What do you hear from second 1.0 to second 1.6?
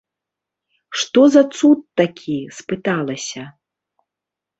Што за